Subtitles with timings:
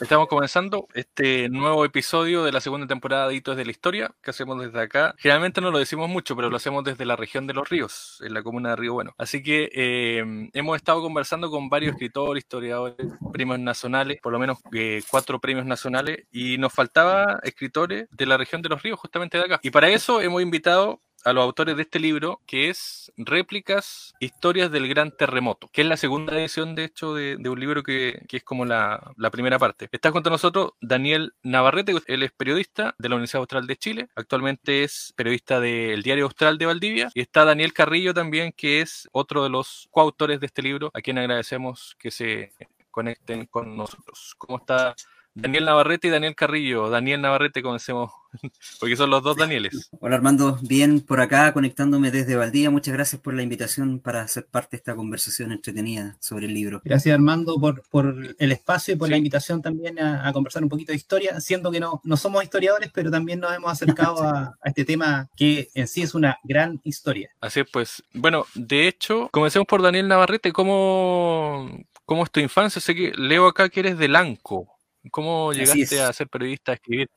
[0.00, 4.30] Estamos comenzando este nuevo episodio de la segunda temporada de Hitos de la Historia que
[4.30, 5.12] hacemos desde acá.
[5.18, 8.32] Generalmente no lo decimos mucho, pero lo hacemos desde la región de los ríos, en
[8.32, 9.12] la comuna de Río Bueno.
[9.18, 12.94] Así que eh, hemos estado conversando con varios escritores, historiadores,
[13.32, 18.36] premios nacionales, por lo menos eh, cuatro premios nacionales, y nos faltaba escritores de la
[18.36, 19.58] región de los ríos, justamente de acá.
[19.64, 24.70] Y para eso hemos invitado a los autores de este libro, que es Réplicas, Historias
[24.70, 28.44] del Gran Terremoto, que es la segunda edición, de hecho, de, un libro que, es
[28.44, 29.88] como la, primera parte.
[29.92, 34.08] Está junto a nosotros Daniel Navarrete, él es periodista de la Universidad Austral de Chile,
[34.14, 39.08] actualmente es periodista del Diario Austral de Valdivia, y está Daniel Carrillo también, que es
[39.12, 42.52] otro de los coautores de este libro, a quien agradecemos que se
[42.90, 44.34] conecten con nosotros.
[44.38, 44.94] ¿Cómo está
[45.34, 46.90] Daniel Navarrete y Daniel Carrillo.
[46.90, 48.10] Daniel Navarrete, comencemos,
[48.80, 49.90] porque son los dos Danieles.
[50.00, 52.70] Hola Armando, bien por acá, conectándome desde Valdía.
[52.70, 56.80] Muchas gracias por la invitación para ser parte de esta conversación entretenida sobre el libro.
[56.84, 60.96] Gracias Armando por, el espacio y por la invitación también a, conversar un poquito de
[60.96, 65.28] historia, siendo que no, no somos historiadores, pero también nos hemos acercado a, este tema
[65.36, 67.30] que en sí es una gran historia.
[67.40, 68.02] Así es, pues.
[68.12, 70.52] Bueno, de hecho, comencemos por Daniel Navarrete.
[70.52, 71.70] ¿Cómo,
[72.04, 72.80] cómo es tu infancia?
[72.80, 74.77] Sé que leo acá que eres de Lanco.
[75.10, 77.08] ¿Cómo llegaste a ser periodista, a escribir?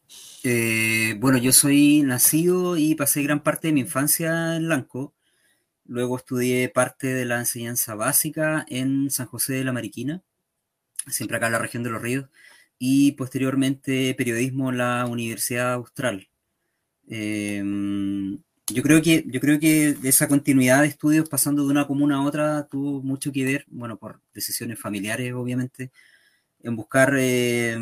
[0.43, 5.13] Eh, bueno, yo soy nacido y pasé gran parte de mi infancia en Lanco.
[5.85, 10.21] Luego estudié parte de la enseñanza básica en San José de la Mariquina,
[11.07, 12.29] siempre acá en la región de los ríos,
[12.77, 16.29] y posteriormente periodismo en la Universidad Austral.
[17.07, 18.37] Em,
[18.67, 22.23] yo creo que yo creo que esa continuidad de estudios pasando de una comuna a
[22.23, 25.91] otra tuvo mucho que ver, bueno, por decisiones familiares, obviamente,
[26.63, 27.77] en buscar eh,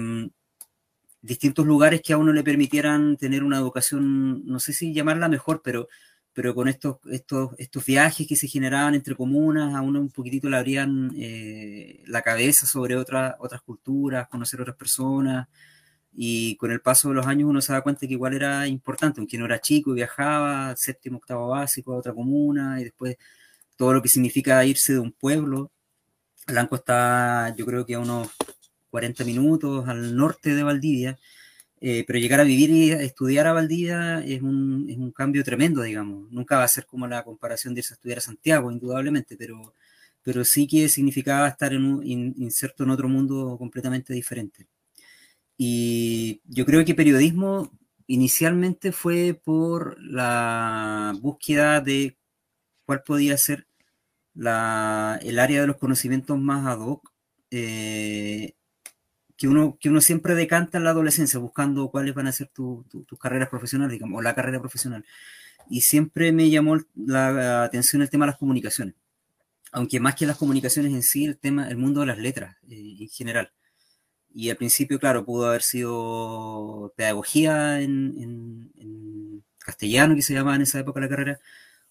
[1.22, 5.61] distintos lugares que a uno le permitieran tener una educación, no sé si llamarla mejor,
[5.63, 5.88] pero,
[6.33, 10.49] pero con estos, estos, estos viajes que se generaban entre comunas, a uno un poquitito
[10.49, 15.47] le abrían eh, la cabeza sobre otras otras culturas, conocer otras personas.
[16.11, 19.19] Y con el paso de los años uno se da cuenta que igual era importante,
[19.21, 23.17] aunque no era chico, viajaba, séptimo, octavo básico a otra comuna, y después
[23.77, 25.71] todo lo que significa irse de un pueblo.
[26.48, 28.30] Blanco está, yo creo que a unos
[28.89, 31.20] 40 minutos al norte de Valdivia,
[31.82, 35.82] eh, pero llegar a vivir y estudiar a Valdivia es un, es un, cambio tremendo,
[35.83, 36.30] digamos.
[36.32, 39.73] Nunca va a ser como la comparación de irse a estudiar a Santiago, indudablemente, pero,
[40.23, 44.67] pero sí que significaba estar en un, inserto en otro mundo completamente diferente.
[45.58, 47.72] Y yo creo que periodismo
[48.08, 52.17] inicialmente fue por la búsqueda de
[52.86, 53.67] cuál podía ser
[54.33, 57.11] la, el área de los conocimientos más ad hoc
[57.52, 58.54] eh,
[59.39, 62.83] que uno, que uno siempre decanta en la adolescencia buscando cuáles van a ser tus
[63.17, 65.05] carreras profesionales, digamos, o la carrera profesional.
[65.70, 68.95] Y siempre me llamó la atención el tema de las comunicaciones.
[69.72, 72.98] Aunque más que las comunicaciones en sí, el tema, el mundo de las letras eh,
[72.99, 73.49] en general.
[74.33, 80.64] Y al principio, claro, pudo haber sido pedagogía en, en castellano, que se llamaba en
[80.64, 81.39] esa época la carrera,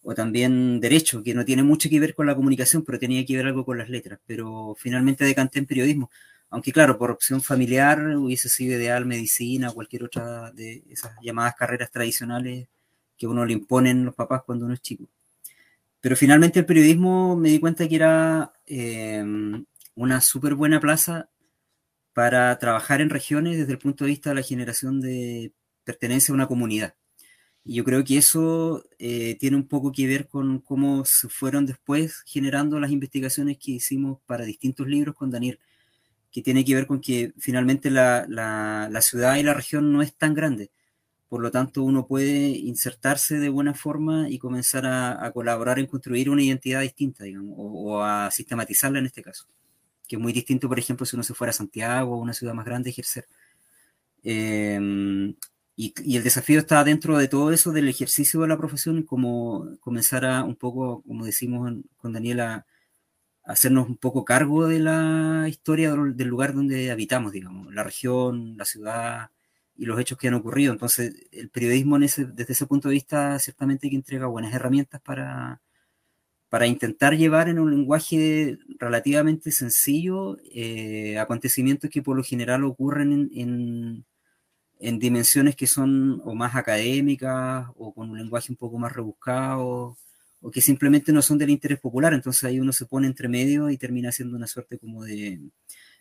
[0.02, 3.36] o también derecho, que no tiene mucho que ver con la comunicación, pero tenía que
[3.36, 4.20] ver algo con las letras.
[4.26, 6.10] Pero finalmente decanté en periodismo
[6.50, 11.54] aunque claro, por opción familiar hubiese sido ideal medicina o cualquier otra de esas llamadas
[11.56, 12.68] carreras tradicionales
[13.16, 15.08] que uno le imponen los papás cuando uno es chico.
[16.00, 19.64] Pero finalmente el periodismo me di cuenta que era em,
[19.94, 21.28] una súper buena plaza
[22.14, 25.52] para trabajar en regiones desde el punto de vista de la generación de
[25.84, 26.94] pertenencia a una comunidad.
[27.64, 31.66] Y yo creo que eso eh, tiene un poco que ver con cómo se fueron
[31.66, 35.58] después generando las investigaciones que hicimos para distintos libros con Daniel
[36.30, 40.14] que tiene que ver con que finalmente la, la, ciudad y la región no es
[40.14, 40.70] tan grande.
[41.28, 46.30] Por lo tanto, uno puede insertarse de buena forma y comenzar a, colaborar en construir
[46.30, 49.46] una identidad distinta, digamos, o, a sistematizarla en este caso.
[50.06, 52.54] Que es muy distinto, por ejemplo, si uno se fuera a Santiago o una ciudad
[52.54, 53.26] más grande, ejercer.
[54.22, 55.34] Em,
[55.76, 59.76] y, y, el desafío está dentro de todo eso del ejercicio de la profesión, como
[59.80, 62.66] comenzar a un poco, como decimos con Daniela,
[63.48, 68.66] hacernos un poco cargo de la historia del lugar donde habitamos, digamos, la región, la
[68.66, 69.30] ciudad
[69.74, 70.72] y los hechos que han ocurrido.
[70.72, 75.62] Entonces, el periodismo desde ese punto de vista ciertamente que entrega buenas herramientas para,
[76.50, 83.30] para intentar llevar en un lenguaje relativamente sencillo eh, acontecimientos que por lo general ocurren
[83.34, 84.04] en,
[84.78, 89.96] en dimensiones que son o más académicas o con un lenguaje un poco más rebuscado
[90.40, 93.70] o que simplemente no son del interés popular, entonces ahí uno se pone entre medio
[93.70, 95.40] y termina siendo una suerte como de,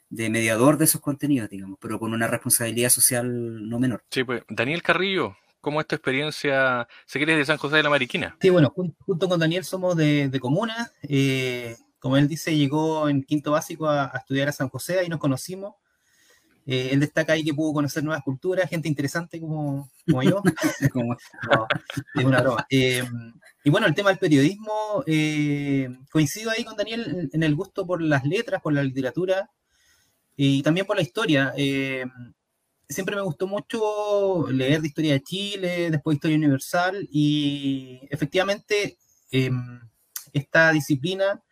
[0.10, 4.04] mediador de esos contenidos, digamos, pero con una responsabilidad social no menor.
[4.12, 6.88] Sí, pues Daniel Carrillo, ¿cómo es tu experiencia?
[7.06, 8.38] ¿Se quieres de San José de la Mariquina?
[8.40, 10.92] Sí, bueno, junto con Daniel somos de, comuna.
[11.02, 15.20] Eh, como él dice, llegó en quinto básico a, estudiar a San José, ahí nos
[15.20, 15.76] conocimos.
[16.68, 20.44] Eh, él destaca ahí que pudo conocer nuevas culturas, gente interesante como, como yo.
[22.14, 22.68] es una broma.
[22.70, 23.04] Eh,
[23.68, 28.02] y bueno, el tema del periodismo, eh, coincido ahí con Daniel en el gusto por
[28.02, 29.52] las letras, por la literatura
[30.38, 31.54] y también por la historia.
[32.88, 38.98] siempre me gustó mucho leer de historia de Chile, después historia universal y efectivamente
[40.32, 41.44] esta disciplina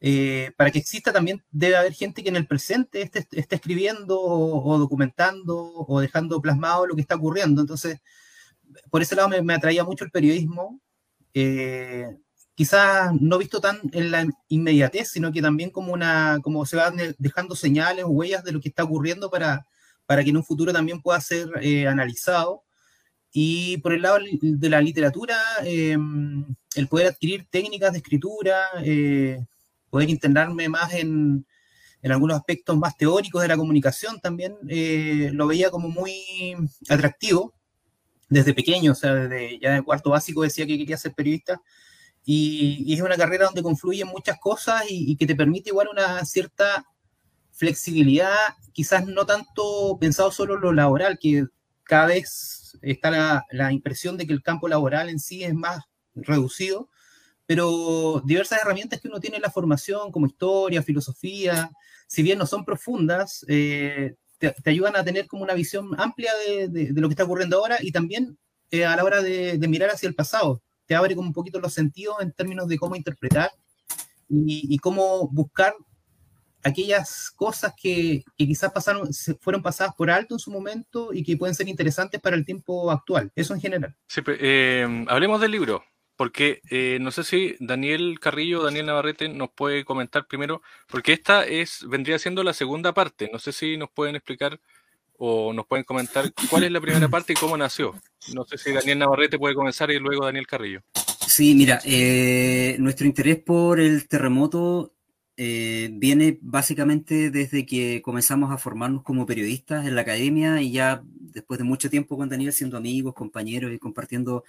[0.00, 4.78] eh, para que exista también debe haber gente que en el presente esté, escribiendo o,
[4.78, 7.60] documentando o dejando plasmado lo que está ocurriendo.
[7.60, 8.00] Entonces,
[8.90, 10.80] por ese lado me, atraía mucho el periodismo,
[11.34, 12.06] eh,
[12.54, 16.96] quizás no visto tan en la inmediatez, sino que también como, una, como se van
[17.18, 19.66] dejando señales o huellas de lo que está ocurriendo para,
[20.06, 22.64] para que en un futuro también pueda ser eh, analizado.
[23.30, 28.56] Y por el lado de la literatura, el poder adquirir técnicas de escritura,
[29.90, 31.44] poder internarme más en,
[32.02, 36.14] en algunos aspectos más teóricos de la comunicación también, eh, lo veía como muy
[36.88, 37.54] atractivo
[38.28, 41.60] desde pequeño, o sea, desde ya de cuarto básico decía que quería ser periodista.
[42.24, 46.86] Y, es una carrera donde confluyen muchas cosas y, que te permite igual una cierta
[47.52, 48.36] flexibilidad,
[48.72, 51.46] quizás no tanto pensado solo en lo laboral, que
[51.84, 55.84] cada vez está la, la impresión de que el campo laboral en sí es más
[56.14, 56.88] reducido,
[57.46, 61.70] pero diversas herramientas que uno tiene en la formación, como historia, filosofía,
[62.06, 66.92] si bien no son profundas, eh, te, ayudan a tener como una visión amplia de,
[66.94, 68.38] lo que está ocurriendo ahora y también
[68.70, 70.62] eh, a la hora de, mirar hacia el pasado.
[70.86, 73.50] Te abre como un poquito los sentidos en términos de cómo interpretar
[74.28, 75.74] y, cómo buscar
[76.62, 79.08] aquellas cosas que, quizás pasaron,
[79.40, 82.90] fueron pasadas por alto en su momento y que pueden ser interesantes para el tiempo
[82.90, 83.30] actual.
[83.34, 83.96] Eso en general.
[84.26, 85.82] Eh, hablemos del libro
[86.18, 91.12] porque eh, no sé si Daniel Carrillo o Daniel Navarrete nos puede comentar primero, porque
[91.12, 93.30] esta es vendría siendo la segunda parte.
[93.32, 94.58] No sé si nos pueden explicar
[95.16, 97.94] o nos pueden comentar cuál es la primera parte y cómo nació.
[98.34, 100.82] No sé si Daniel Navarrete puede comenzar y luego Daniel Carrillo.
[101.24, 104.94] Sí, mira, eh, nuestro interés por el terremoto
[105.36, 111.00] eh, viene básicamente desde que comenzamos a formarnos como periodistas en la academia y ya
[111.04, 114.42] después de mucho tiempo con Daniel siendo amigos, compañeros y compartiendo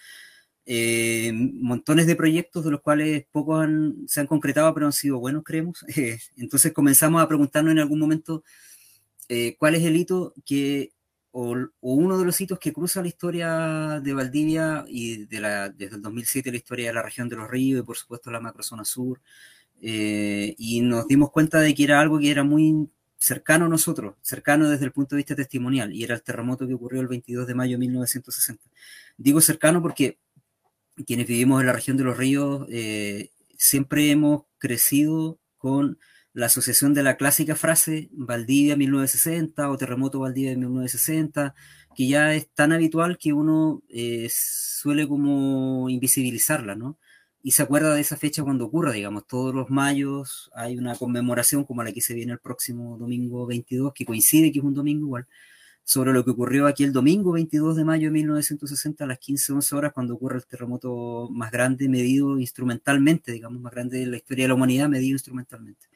[0.72, 3.68] eh, montones de proyectos de los cuales pocos
[4.06, 5.84] se han concretado, pero han sido buenos, creemos.
[5.96, 8.44] Eh, entonces comenzamos a preguntarnos en algún momento
[9.30, 10.92] eh, cuál es el hito que,
[11.32, 15.96] o, uno de los hitos que cruza la historia de Valdivia y de la, desde
[15.96, 18.86] el 2007 la historia de la región de los ríos y por supuesto la macrozona
[18.86, 19.20] sur.
[19.82, 24.70] y nos dimos cuenta de que era algo que era muy cercano a nosotros, cercano
[24.70, 27.56] desde el punto de vista testimonial, y era el terremoto que ocurrió el 22 de
[27.56, 28.64] mayo de 1960.
[29.18, 30.20] Digo cercano porque
[31.06, 35.98] quienes vivimos en la región de los ríos, eh, siempre hemos crecido con
[36.34, 41.56] la asociación de la clásica frase Valdivia 1960 o Terremoto Valdivia 1960,
[41.96, 46.98] que ya es tan habitual que uno eh, suele como invisibilizarla, ¿no?
[47.42, 51.64] Y se acuerda de esa fecha cuando ocurra, digamos, todos los mayos hay una conmemoración
[51.64, 55.06] como la que se viene el próximo domingo 22, que coincide que es un domingo
[55.08, 55.28] igual,
[55.90, 59.74] sobre lo que ocurrió aquí el domingo 22 de mayo de 1960 a las 15-11
[59.74, 64.44] horas, cuando ocurre el terremoto más grande medido instrumentalmente, digamos, más grande de la historia
[64.44, 65.88] de la humanidad medido instrumentalmente.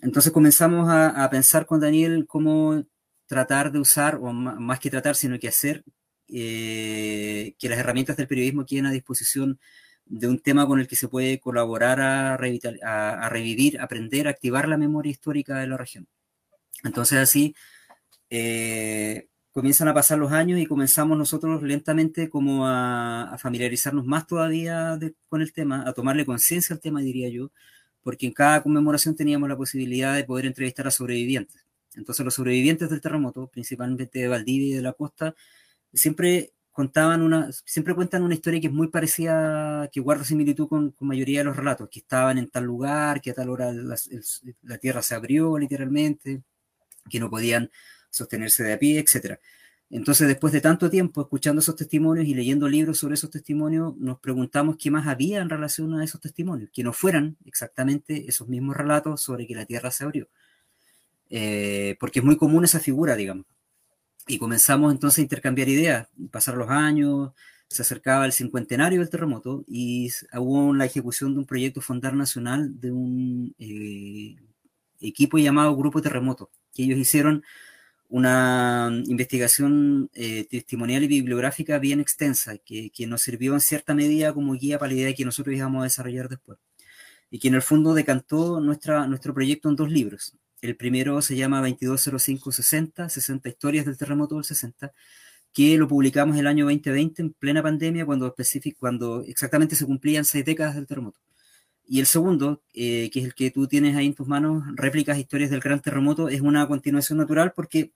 [0.00, 2.84] Entonces comenzamos a, pensar con Daniel cómo
[3.26, 5.82] tratar de usar, o más que tratar, sino que hacer
[6.28, 9.58] eh, que las herramientas del periodismo queden a disposición
[10.06, 14.68] de un tema con el que se puede colaborar a, a, a revivir, aprender, activar
[14.68, 16.06] la memoria histórica de la región.
[16.84, 17.56] Entonces así
[18.30, 24.98] eh, comienzan a pasar los años y comenzamos nosotros lentamente como a, familiarizarnos más todavía
[25.28, 27.50] con el tema, a tomarle conciencia al tema, diría yo,
[28.02, 31.64] porque en cada conmemoración teníamos la posibilidad de poder entrevistar a sobrevivientes.
[31.94, 35.34] Entonces los sobrevivientes del terremoto, principalmente de Valdivia y de la costa,
[35.92, 40.92] siempre contaban una, siempre cuentan una historia que es muy parecida, que guarda similitud con,
[40.92, 44.78] con mayoría de los relatos, que estaban en tal lugar, que a tal hora la
[44.78, 46.42] tierra se abrió literalmente,
[47.10, 47.70] que no podían
[48.10, 49.38] sostenerse de a pie, etc.
[49.90, 54.20] Entonces, después de tanto tiempo escuchando esos testimonios y leyendo libros sobre esos testimonios, nos
[54.20, 58.76] preguntamos qué más había en relación a esos testimonios, que no fueran exactamente esos mismos
[58.76, 60.28] relatos sobre que la Tierra se abrió.
[61.28, 63.46] Eh, porque es muy común esa figura, digamos.
[64.28, 67.32] Y comenzamos entonces a intercambiar ideas, pasar los años,
[67.70, 72.80] se acercaba el cincuentenario del terremoto y hubo la ejecución de un proyecto fondar nacional
[72.80, 74.36] de un eh,
[75.00, 77.44] equipo llamado Grupo Terremoto, que ellos hicieron
[78.10, 84.34] una investigación eh, testimonial y bibliográfica bien extensa, que, que, nos sirvió en cierta medida
[84.34, 86.58] como guía para la idea que nosotros íbamos a desarrollar después.
[87.30, 90.34] Y que en el fondo decantó nuestra, nuestro proyecto en dos libros.
[90.60, 94.92] El primero se llama 220560, 60 historias del terremoto del 60,
[95.52, 98.34] que lo publicamos el año 2020 en plena pandemia, cuando,
[98.78, 101.20] cuando exactamente se cumplían seis décadas del terremoto.
[101.86, 105.18] Y el segundo, eh, que es el que tú tienes ahí en tus manos, réplicas,
[105.18, 107.92] historias del gran terremoto, es una continuación natural porque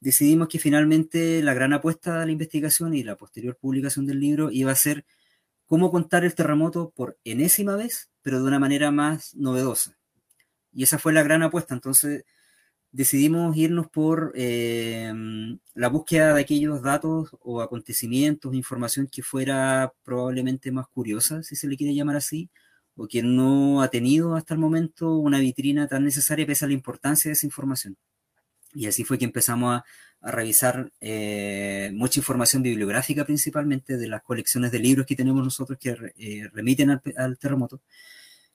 [0.00, 4.50] decidimos que finalmente la gran apuesta de la investigación y la posterior publicación del libro
[4.50, 5.04] iba a ser
[5.66, 9.96] cómo contar el terremoto por enésima vez, pero de una manera más novedosa.
[10.72, 11.74] Y esa fue la gran apuesta.
[11.74, 12.24] Entonces
[12.92, 15.12] decidimos irnos por eh,
[15.74, 21.68] la búsqueda de aquellos datos o acontecimientos, información que fuera probablemente más curiosa, si se
[21.68, 22.50] le quiere llamar así,
[22.96, 26.74] o que no ha tenido hasta el momento una vitrina tan necesaria pese a la
[26.74, 27.96] importancia de esa información.
[28.76, 29.84] Y así fue que empezamos a,
[30.22, 35.96] revisar eh, mucha información bibliográfica principalmente de las colecciones de libros que tenemos nosotros que
[36.16, 37.80] eh, remiten al, terremoto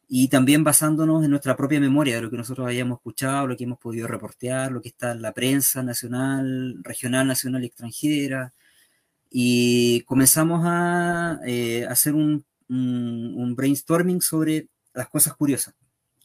[0.09, 3.63] y también basándonos en nuestra propia memoria de lo que nosotros hayamos escuchado, lo que
[3.63, 8.53] hemos podido reportear, lo que está en la prensa nacional, regional, nacional y extranjera.
[9.29, 15.75] Y comenzamos a eh, hacer un un, brainstorming sobre las cosas curiosas.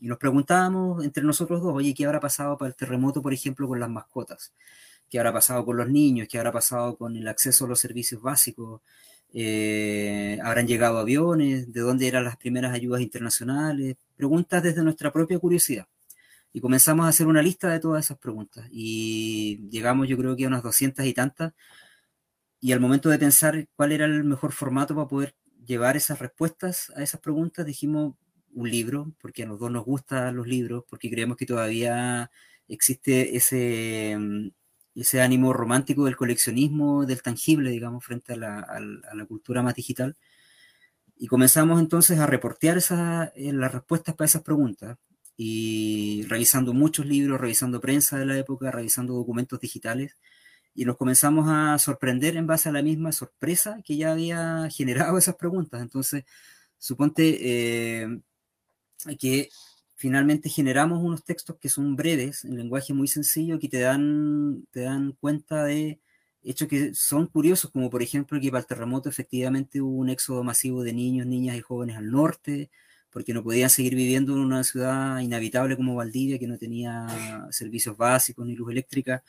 [0.01, 3.67] Y nos preguntábamos entre nosotros dos, oye, ¿qué habrá pasado para el terremoto, por ejemplo,
[3.67, 4.53] con las mascotas?
[5.11, 6.29] ¿Qué habrá pasado con los niños?
[6.29, 8.81] ¿Qué habrá pasado con el acceso a los servicios básicos?
[9.33, 11.73] Eh, ¿Habrán llegado aviones?
[11.73, 13.97] ¿De dónde eran las primeras ayudas internacionales?
[14.17, 15.87] Preguntas desde nuestra propia curiosidad.
[16.53, 18.67] Y comenzamos a hacer una lista de todas esas preguntas.
[18.71, 21.53] Y llegamos, yo creo que a unas doscientas y tantas.
[22.61, 25.35] Y al momento de pensar cuál era el mejor formato para poder
[25.67, 28.15] llevar esas respuestas a esas preguntas, dijimos
[28.57, 32.31] un libro, porque a los dos nos gustan los libros, porque creemos que todavía
[32.69, 34.49] existe ese, mm,
[34.97, 39.75] ese ánimo romántico del coleccionismo, del tangible, digamos, frente a la, a la cultura más
[39.75, 40.17] digital.
[41.19, 44.99] Y comenzamos entonces a reportear eh, las respuestas para esas preguntas
[45.37, 50.17] y revisando muchos libros, revisando prensa de la época, revisando documentos digitales
[50.75, 55.19] y nos comenzamos a sorprender en base a la misma sorpresa que ya había generado
[55.19, 55.81] esas preguntas.
[55.83, 56.25] Entonces,
[56.79, 57.39] suponte
[58.03, 58.21] eh,
[59.19, 59.49] que
[59.97, 64.81] finalmente generamos unos textos que son breves, en lenguaje muy sencillo, que te dan, te
[64.81, 66.01] dan cuenta de
[66.43, 70.45] hechos que son curiosos, como por ejemplo que para el terremoto efectivamente hubo un éxodo
[70.45, 72.71] masivo de niños, niñas y jóvenes al norte,
[73.11, 77.97] porque no podían seguir viviendo en una ciudad inhabitable como Valdivia, que no tenía servicios
[77.97, 79.25] básicos ni luz eléctrica.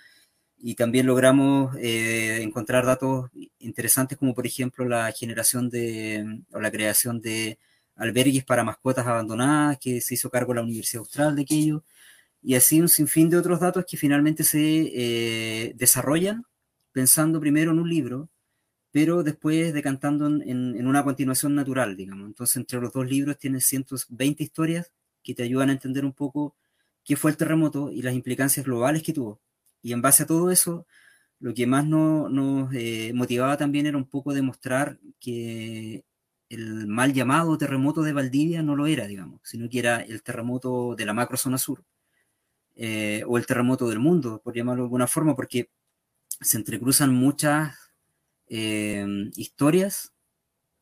[0.60, 3.29] Y también logramos eh, encontrar datos
[3.60, 7.60] interesantes como por ejemplo la generación de o la creación de
[7.98, 11.84] albergues para mascotas abandonadas que se hizo cargo la Universidad Austral de aquello
[12.42, 14.60] y así un sinfín de otros datos que finalmente se
[14.94, 16.46] eh, desarrollan
[16.92, 18.30] pensando primero en un libro
[18.92, 22.25] pero después decantando en, en, una continuación natural, digamos.
[22.25, 26.56] Entonces, entre los dos libros tienes 120 historias que te ayudan a entender un poco
[27.04, 29.39] qué fue el terremoto y las implicancias globales que tuvo
[29.82, 30.86] y en base a todo eso,
[31.39, 36.04] lo que más nos, eh, motivaba también era un poco demostrar que
[36.50, 40.96] el mal llamado terremoto de Valdivia no lo era, digamos, sino que era el terremoto
[40.96, 41.84] de la macro zona sur,
[42.75, 45.70] eh, o el terremoto del mundo, por llamarlo de alguna forma, porque
[46.42, 47.75] se entrecruzan muchas
[48.48, 50.13] eh, historias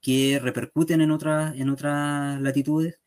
[0.01, 3.00] que repercuten en, otras en latitudes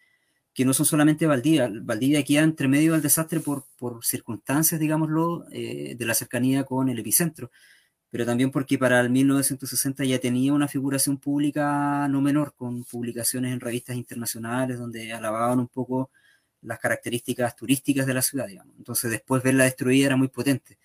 [0.58, 1.70] que no son solamente Valdivia.
[1.82, 6.88] Valdivia queda entre medio del desastre por, por circunstancias, digámoslo, eh, de la cercanía con
[6.88, 7.52] el epicentro,
[8.10, 13.52] pero también porque para el 1960 ya tenía una figuración pública no menor, con publicaciones
[13.52, 16.10] en revistas internacionales donde alababan un poco
[16.62, 18.74] las características turísticas de la ciudad, digamos.
[18.78, 20.78] Entonces después verla destruida era muy potente.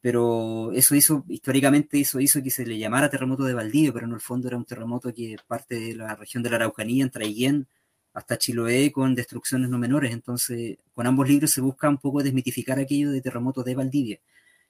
[0.00, 4.12] Pero eso hizo, históricamente eso hizo que se le llamara terremoto de Valdivia, pero en
[4.12, 7.66] el fondo era un terremoto que parte de la región de la Araucanía, en Traiguén,
[8.12, 10.12] hasta Chiloé con destrucciones no menores.
[10.12, 14.20] Entonces, con ambos libros se busca un poco desmitificar aquello de terremoto de Valdivia.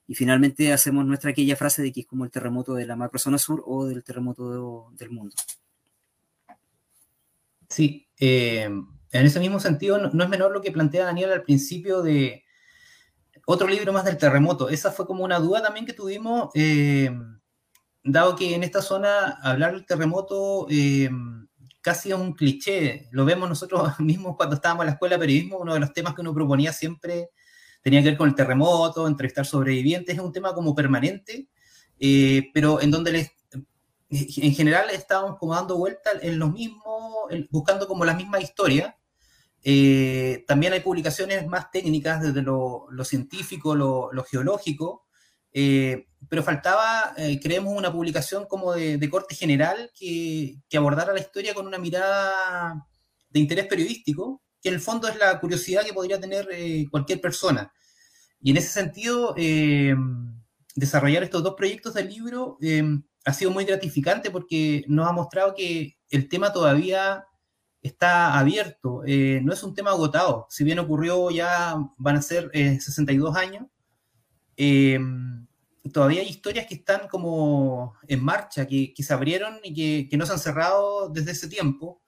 [0.07, 3.39] Y finalmente hacemos nuestra aquella frase de que es como el terremoto de la macrozona
[3.39, 5.35] sur o del terremoto del mundo.
[7.69, 12.03] Sí, eh, en ese mismo sentido, no, es menor lo que plantea Daniel al principio
[12.03, 12.45] de
[13.47, 14.69] otro libro más del terremoto.
[14.69, 17.11] Esa fue como una duda también que tuvimos, eh,
[18.03, 21.11] dado que en esta zona hablar del terremoto eh,
[21.81, 23.09] casi un cliché.
[23.13, 26.15] Lo vemos nosotros mismos cuando estábamos en la escuela de periodismo, uno de los temas
[26.15, 27.31] que uno proponía siempre
[27.85, 31.47] tenía que ver con el terremoto, entrevistar sobrevivientes, es un tema como permanente,
[32.01, 33.31] eh, pero en donde
[34.11, 38.97] en general estábamos como dando vuelta en los mismos, buscando como la misma historia.
[39.63, 45.05] Eh, también hay publicaciones más técnicas desde lo, científico, lo, lo geológico,
[45.57, 51.55] eh, pero faltaba, eh, creemos, una publicación como de, corte general que, abordara la historia
[51.55, 52.87] con una mirada
[53.31, 57.71] de interés periodístico, que el fondo es la curiosidad que podría tener eh, cualquier persona.
[58.41, 59.95] Y en ese sentido, eh,
[60.75, 62.83] desarrollar estos dos proyectos del libro eh,
[63.27, 67.27] ha sido muy gratificante porque nos ha mostrado que el tema todavía
[67.83, 73.37] está abierto, no es un tema agotado, si bien ocurrió ya van a ser 62
[73.37, 73.67] años,
[75.93, 80.33] todavía hay historias que están como en marcha, que, se abrieron y que, no se
[80.33, 82.01] han cerrado desde ese tiempo.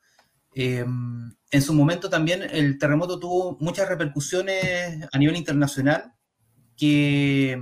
[0.57, 6.15] En su momento también el terremoto tuvo muchas repercusiones a nivel internacional
[6.77, 7.61] que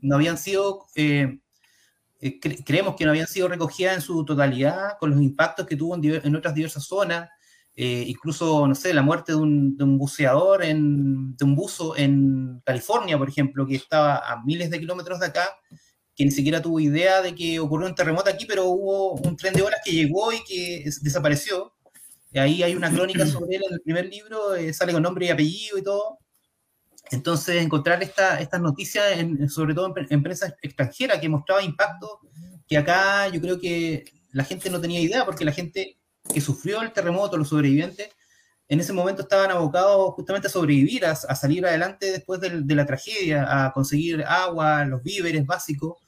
[0.00, 1.38] no habían sido, eh,
[2.20, 5.94] eh, creemos que no habían sido recogidas en su totalidad con los impactos que tuvo
[5.94, 7.28] en, otras diversas zonas,
[7.74, 11.96] eh, incluso, no sé, la muerte de un, de un buceador, en, de un buzo
[11.96, 15.48] en California, por ejemplo, que estaba a miles de kilómetros de acá,
[16.14, 19.54] que ni siquiera tuvo idea de que ocurrió un terremoto aquí, pero hubo un tren
[19.54, 21.72] de olas que llegó y que desapareció.
[22.34, 24.38] Ahí hay una crónica sobre él en el primer libro,
[24.72, 26.18] sale con nombre y apellido y todo.
[27.10, 29.04] Entonces, encontrar esta, estas noticias,
[29.48, 32.20] sobre todo en, prensa extranjera, que mostraba impacto
[32.66, 35.98] que acá yo creo que la gente no tenía idea, porque la gente
[36.32, 38.08] que sufrió el terremoto, los sobrevivientes,
[38.66, 42.86] en ese momento estaban abocados justamente a sobrevivir, a, salir adelante después de, de, la
[42.86, 45.98] tragedia, a conseguir agua, los víveres básicos.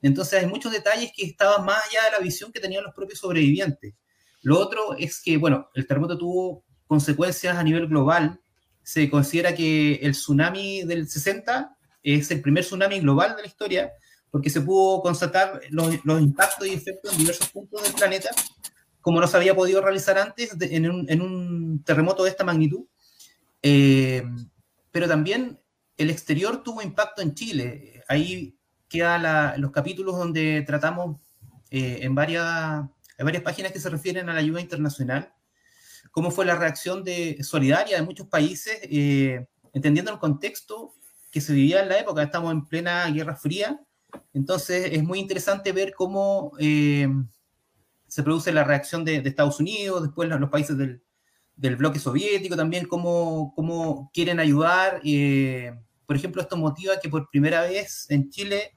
[0.00, 3.18] Entonces hay muchos detalles que estaban más allá de la visión que tenían los propios
[3.18, 3.94] sobrevivientes.
[4.42, 8.40] Lo otro es que, bueno, el terremoto tuvo consecuencias a nivel global,
[8.82, 13.92] se considera que el tsunami del 60 es el primer tsunami global de la historia,
[14.30, 18.30] porque se pudo constatar los, impactos y efectos en diversos puntos del planeta,
[19.00, 22.86] como no se había podido realizar antes en, un, terremoto de esta magnitud.
[23.62, 24.24] Eh,
[24.90, 25.60] pero también
[25.96, 28.02] el exterior tuvo impacto en Chile.
[28.08, 28.56] Ahí
[28.88, 31.20] quedan los capítulos donde tratamos
[31.70, 32.84] eh, en, varias,
[33.24, 35.32] varias páginas que se refieren a la ayuda internacional
[36.12, 40.94] cómo fue la reacción de, solidaria de muchos países, eh, entendiendo el contexto
[41.30, 43.80] que se vivía en la época, estamos en plena Guerra Fría,
[44.34, 47.08] entonces es muy interesante ver cómo eh,
[48.06, 51.02] se produce la reacción de, Estados Unidos, después los, países del,
[51.56, 55.00] del, bloque soviético también, cómo, cómo quieren ayudar.
[55.02, 55.72] Eh,
[56.04, 58.76] por ejemplo, esto motiva que por primera vez en Chile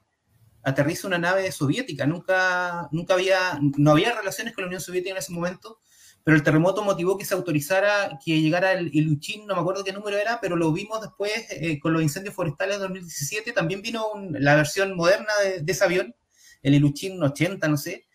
[0.66, 2.06] aterriza una nave soviética.
[2.06, 5.78] Nunca, nunca había, no había relaciones con la Unión Soviética en ese momento,
[6.24, 9.92] pero el terremoto motivó que se autorizara que llegara el Iluchín, no me acuerdo qué
[9.92, 14.06] número era, pero lo vimos después eh, con los incendios forestales de 2017, también vino
[14.32, 16.16] la versión moderna de, ese avión,
[16.64, 18.06] el Iluchín 80, no sé,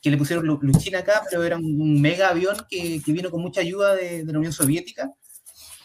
[0.00, 3.60] que le pusieron Iluchín acá, pero era un, mega avión que, que, vino con mucha
[3.60, 5.12] ayuda de, la Unión Soviética.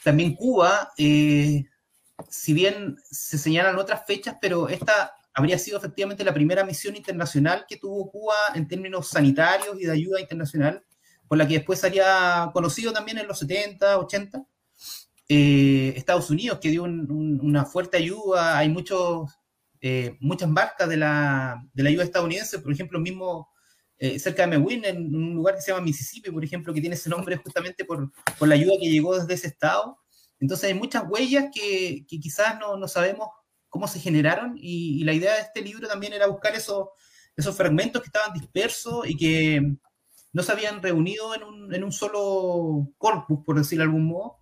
[0.02, 1.66] También Cuba, eh,
[2.30, 7.66] si bien se señalan otras fechas, pero esta habría sido efectivamente la primera misión internacional
[7.68, 10.84] que tuvo Cuba en términos sanitarios y de ayuda internacional
[11.28, 14.46] por la que después sería conocido también en los 70, 80.
[15.28, 19.32] Eh, Estados Unidos, que dio una fuerte ayuda, hay muchos,
[19.82, 23.50] eh, muchas marcas de la, de la, ayuda estadounidense, por ejemplo, mismo
[23.98, 26.96] eh, cerca de Mewin, en un lugar que se llama Mississippi, por ejemplo, que tiene
[26.96, 29.98] ese nombre justamente por, por la ayuda que llegó desde ese estado.
[30.40, 33.30] Entonces hay muchas huellas que, que quizás no, no, sabemos
[33.76, 36.88] cómo se generaron y, y, la idea de este libro también era buscar esos,
[37.36, 39.78] esos fragmentos que estaban dispersos y que,
[40.36, 44.40] no se habían reunido en un, en un solo corpus, por decirlo de algún modo,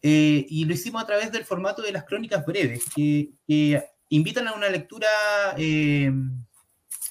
[0.00, 3.34] eh, y lo hicimos a través del formato de las crónicas breves, que,
[4.08, 5.06] invitan a una lectura
[5.58, 6.10] eh,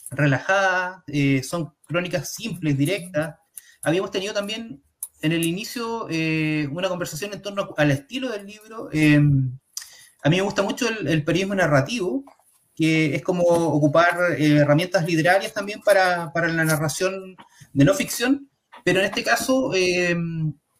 [0.09, 3.36] relajada, eh, son crónicas simples, directas.
[3.83, 4.81] Habíamos tenido también
[5.21, 6.05] en el inicio
[6.71, 8.89] una conversación en torno al estilo del libro.
[10.23, 12.23] A mí me gusta mucho el, periodismo narrativo,
[12.75, 17.36] que es como ocupar herramientas literarias también para, para la narración
[17.73, 18.49] de no ficción,
[18.83, 20.15] pero en este caso eh,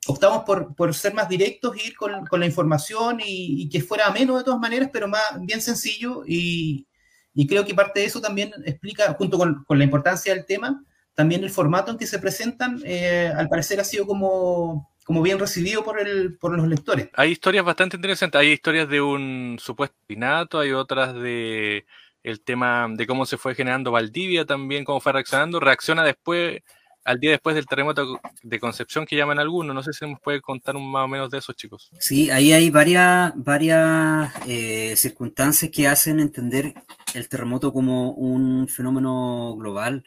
[0.08, 4.38] optamos por, por, ser más directos, ir con, con la información y, que fuera menos
[4.38, 6.88] de todas maneras, pero más bien sencillo y,
[7.34, 10.84] y creo que parte de eso también explica, junto con, con, la importancia del tema,
[11.16, 15.40] también el formato en que se presentan, eh, al parecer ha sido como, como bien
[15.40, 17.10] recibido por, el, por los lectores.
[17.14, 21.86] Hay historias bastante interesantes, hay historias de un supuesto pinato, hay otras de
[22.24, 26.62] el tema de cómo se fue generando Valdivia también, cómo fue reaccionando, reacciona después
[27.06, 29.76] al día después del terremoto de Concepción que llaman algunos.
[29.76, 31.92] No sé si nos puede contar un más o menos de esos chicos.
[32.00, 36.74] Sí, ahí hay varias, varias eh, circunstancias que hacen entender
[37.14, 40.04] el terremoto como un fenómeno global,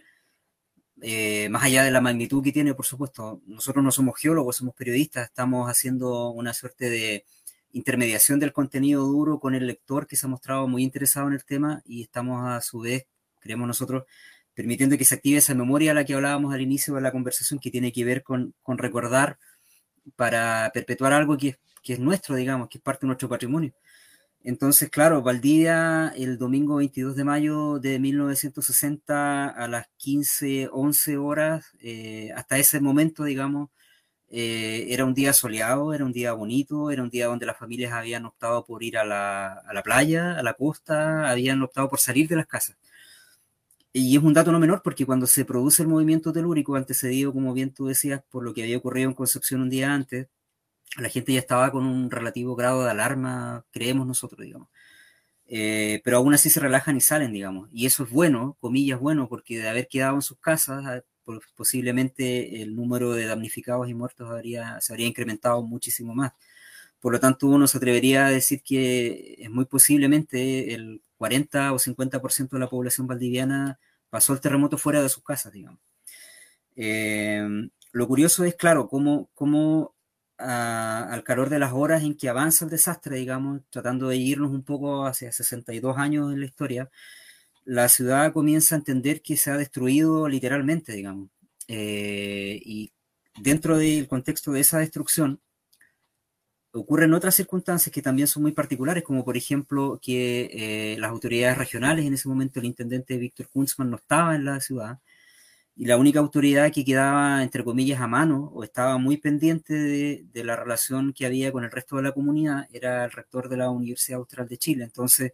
[1.02, 3.40] eh, más allá de la magnitud que tiene, por supuesto.
[3.46, 7.24] Nosotros no somos geólogos, somos periodistas, estamos haciendo una suerte de
[7.72, 11.44] intermediación del contenido duro con el lector que se ha mostrado muy interesado en el
[11.44, 13.06] tema y estamos a su vez,
[13.40, 14.04] creemos nosotros,
[14.54, 17.60] permitiendo que se active esa memoria a la que hablábamos al inicio de la conversación,
[17.60, 19.38] que tiene que ver con, con recordar
[20.16, 23.72] para perpetuar algo que que es nuestro, digamos, que es parte de nuestro patrimonio.
[24.46, 31.72] Entonces, claro, Valdivia el domingo 22 de mayo de 1960 a las 15, 11 horas,
[31.80, 33.70] eh, hasta ese momento, digamos,
[34.30, 37.92] eh, era un día soleado, era un día bonito, era un día donde las familias
[37.92, 41.98] habían optado por ir a la, a la playa, a la costa, habían optado por
[41.98, 42.76] salir de las casas.
[43.92, 47.52] Y es un dato no menor porque cuando se produce el movimiento telúrico, antecedido, como
[47.52, 50.28] bien tú decías, por lo que había ocurrido en Concepción un día antes,
[50.98, 54.68] la gente ya estaba con un relativo grado de alarma, creemos nosotros, digamos.
[55.48, 57.68] Eh, pero aún así se relajan y salen, digamos.
[57.72, 61.02] Y eso es bueno, comillas bueno, porque de haber quedado en sus casas, ah,
[61.56, 66.32] posiblemente el número de damnificados y muertos habría, se habría incrementado muchísimo más.
[67.00, 71.78] Por lo tanto, uno se atrevería a decir que es muy posiblemente el 40 o
[71.78, 73.78] 50% de la población valdiviana
[74.10, 75.80] pasó el terremoto fuera de sus casas, digamos.
[76.76, 77.46] Eh,
[77.92, 79.94] lo curioso es, claro, cómo, cómo
[80.38, 84.62] al calor de las horas en que avanza el desastre, digamos, tratando de irnos un
[84.62, 86.90] poco hacia 62 años en la historia,
[87.64, 91.30] la ciudad comienza a entender que se ha destruido literalmente, digamos.
[91.68, 92.92] Eh, y
[93.38, 95.40] dentro del contexto de esa destrucción,
[96.72, 101.58] ocurren otras circunstancias que también son muy particulares, como por ejemplo que eh, las autoridades
[101.58, 104.98] regionales, en ese momento el intendente Víctor Kunzman no estaba en la ciudad,
[105.76, 110.44] y la única autoridad que quedaba, entre comillas, a mano o estaba muy pendiente de,
[110.44, 113.70] la relación que había con el resto de la comunidad era el rector de la
[113.70, 114.84] Universidad Austral de Chile.
[114.84, 115.32] Entonces,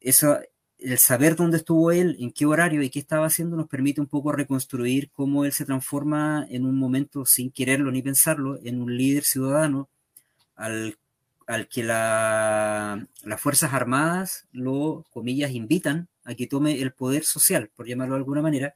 [0.00, 0.38] eso,
[0.78, 4.06] el saber dónde estuvo él, en qué horario y qué estaba haciendo nos permite un
[4.06, 8.96] poco reconstruir cómo él se transforma en un momento, sin quererlo ni pensarlo, en un
[8.96, 9.90] líder ciudadano
[10.56, 10.98] al,
[11.46, 17.70] al que la, las Fuerzas Armadas lo, comillas, invitan a que tome el poder social,
[17.76, 18.74] por llamarlo de alguna manera,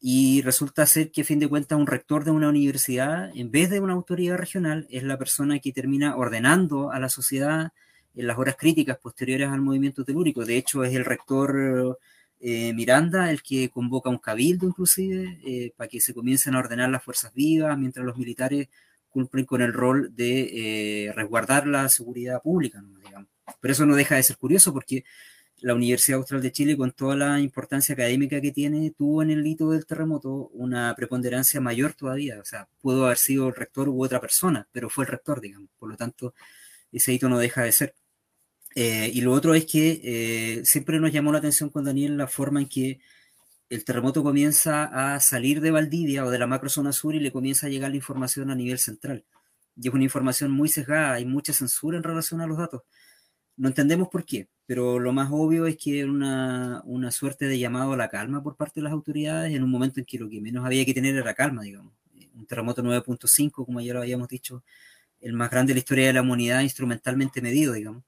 [0.00, 3.70] y resulta ser que, a fin de cuentas, un rector de una universidad, en vez
[3.70, 7.72] de una autoridad regional, es la persona que termina ordenando a la sociedad
[8.14, 10.44] en las horas críticas posteriores al movimiento telúrico.
[10.44, 11.98] De hecho, es el rector
[12.40, 16.90] eh, Miranda el que convoca un cabildo, inclusive, eh, para que se comiencen a ordenar
[16.90, 18.68] las fuerzas vivas, mientras los militares
[19.08, 23.28] cumplen con el rol de eh, resguardar la seguridad pública, digamos.
[23.60, 25.04] Pero eso no deja de ser curioso porque
[25.60, 29.46] la Universidad Austral de Chile, con toda la importancia académica que tiene, tuvo en el
[29.46, 32.40] hito del terremoto una preponderancia mayor todavía.
[32.40, 35.70] O sea, pudo haber sido el rector u otra persona, pero fue el rector, digamos.
[35.78, 36.34] Por lo tanto,
[36.92, 37.94] ese hito no deja de ser.
[38.74, 42.28] Eh, y lo otro es que eh, siempre nos llamó la atención con Daniel la
[42.28, 43.00] forma en que
[43.70, 47.66] el terremoto comienza a salir de Valdivia o de la macrozona sur y le comienza
[47.66, 49.24] a llegar la información a nivel central.
[49.76, 52.82] Y es una información muy sesgada, hay mucha censura en relación a los datos.
[53.58, 57.58] No entendemos por qué, pero lo más obvio es que era una, una, suerte de
[57.58, 60.28] llamado a la calma por parte de las autoridades en un momento en que lo
[60.28, 61.92] que menos había que tener era calma, digamos.
[62.36, 64.62] Un terremoto 9.5, como ya lo habíamos dicho,
[65.20, 68.04] el más grande de la historia de la humanidad instrumentalmente medido, digamos.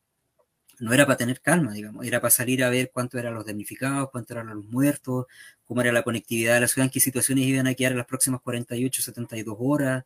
[0.79, 4.09] No era para tener calma, digamos, era para salir a ver cuánto eran los damnificados,
[4.11, 5.27] cuánto eran los muertos,
[5.65, 8.07] cómo era la conectividad de la ciudad, en qué situaciones iban a quedar en las
[8.07, 10.05] próximas 48, 72 horas,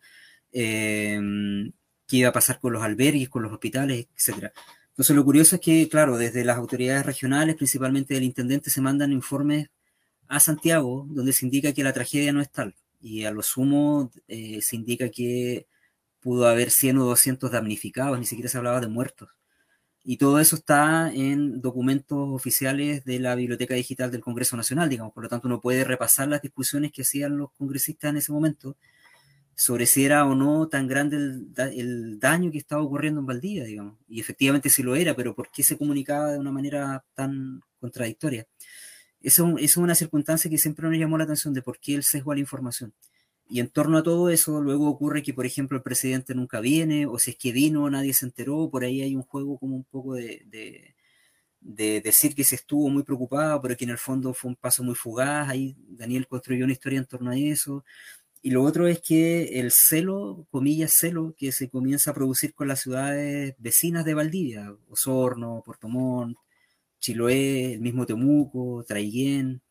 [0.52, 1.20] eh,
[2.06, 4.52] qué iba a pasar con los albergues, con los hospitales, etcétera.
[4.94, 9.12] Entonces lo curioso es que, claro, desde las autoridades regionales, principalmente del intendente, se mandan
[9.12, 9.68] informes
[10.28, 14.10] a Santiago donde se indica que la tragedia no es tal y a lo sumo
[14.28, 15.66] eh, se indica que
[16.20, 19.28] pudo haber 100 o 200 damnificados, ni siquiera se hablaba de muertos.
[20.04, 25.12] Y todo eso está en documentos oficiales de la Biblioteca Digital del Congreso Nacional, digamos,
[25.12, 28.76] por lo tanto uno puede repasar las discusiones que hacían los congresistas en ese momento
[29.56, 33.98] sobre si era o no tan grande el, daño que estaba ocurriendo en Valdivia, digamos.
[34.08, 38.46] Y efectivamente sí lo era, pero ¿por qué se comunicaba de una manera tan contradictoria?
[39.20, 42.32] Eso, es una circunstancia que siempre nos llamó la atención de por qué el sesgo
[42.32, 42.92] a la información.
[43.48, 47.06] Y en torno a todo eso, luego ocurre que, por ejemplo, el presidente nunca viene,
[47.06, 49.84] o si es que vino, nadie se enteró, por ahí hay un juego como un
[49.84, 50.94] poco de, de,
[51.64, 54.82] de decir que se estuvo muy preocupado, pero que en el fondo fue un paso
[54.84, 55.48] muy fugaz.
[55.48, 57.84] Ahí Daniel construyó una historia en torno a eso.
[58.46, 62.68] Y lo otro es que el celo, comillas celo, que se comienza a producir con
[62.68, 66.36] las ciudades vecinas de Valdivia, Osorno, Puerto Montt,
[67.00, 69.62] Chiloé, el mismo Temuco, Traiguén,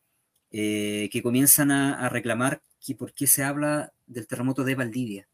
[0.50, 5.28] eh, que comienzan a, reclamar que por qué se habla del terremoto de Valdivia.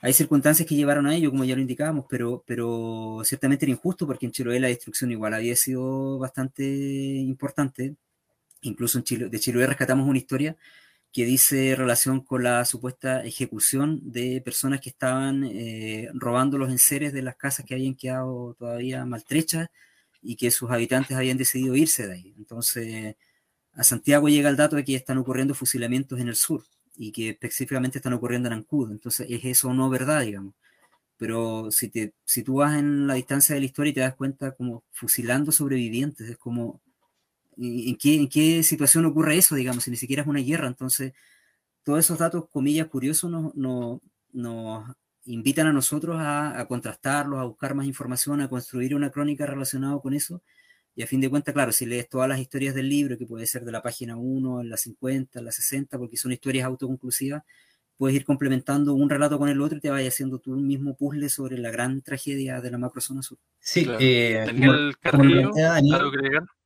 [0.00, 4.06] Hay circunstancias que llevaron a ello, como ya lo indicábamos, pero, pero ciertamente era injusto
[4.06, 7.96] porque en Chiloé la destrucción igual había sido bastante importante.
[8.60, 10.58] Incluso en de Chiloé rescatamos una historia
[11.12, 17.12] que dice relación con la supuesta ejecución de personas que estaban eh, robando los enseres
[17.12, 19.68] de las casas que habían quedado todavía maltrechas
[20.22, 22.34] y que sus habitantes habían decidido irse de ahí.
[22.38, 23.16] Entonces,
[23.72, 26.64] a Santiago llega el dato de que están ocurriendo fusilamientos en el sur
[26.96, 28.90] y que específicamente están ocurriendo en Ancud.
[28.92, 30.54] Entonces, ¿es eso o no verdad, digamos?
[31.20, 34.14] pero si, te, si tú vas en la distancia de la historia y te das
[34.14, 36.80] cuenta como fusilando sobrevivientes, es como,
[37.56, 40.68] ¿en qué, en qué situación ocurre eso, digamos, si ni siquiera es una guerra?
[40.68, 41.12] Entonces,
[41.82, 44.00] todos esos datos, comillas, curiosos nos,
[44.32, 49.46] nos, invitan a nosotros a, a, contrastarlos, a buscar más información, a construir una crónica
[49.46, 50.42] relacionada con eso.
[50.94, 53.46] Y a fin de cuentas, claro, si lees todas las historias del libro, que puede
[53.46, 57.42] ser de la página 1, en la 50, en la 60, porque son historias autoconclusivas,
[57.96, 60.96] puedes ir complementando un relato con el otro y te vaya haciendo tú un mismo
[60.96, 63.36] puzzle sobre la gran tragedia de la macrozona sur.
[63.58, 65.50] Sí, eh, Daniel Carrillo,